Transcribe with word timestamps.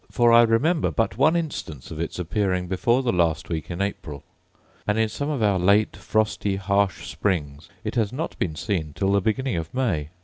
For 0.09 0.31
I 0.33 0.41
remember 0.41 0.89
but 0.89 1.15
one 1.19 1.35
instance 1.35 1.91
of 1.91 1.99
its 1.99 2.17
appearing 2.17 2.67
before 2.67 3.03
the 3.03 3.11
last 3.13 3.49
week 3.49 3.69
in 3.69 3.83
April: 3.83 4.23
and 4.87 4.97
in 4.97 5.07
some 5.07 5.29
of 5.29 5.43
our 5.43 5.59
late 5.59 5.95
frosty, 5.95 6.55
harsh 6.55 7.07
springs, 7.07 7.69
it 7.83 7.93
has 7.93 8.11
not 8.11 8.35
been 8.39 8.55
seen 8.55 8.93
till 8.95 9.11
the 9.11 9.21
beginning 9.21 9.57
of 9.57 9.71
May. 9.75 10.09